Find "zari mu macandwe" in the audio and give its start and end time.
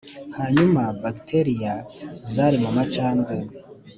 2.31-3.35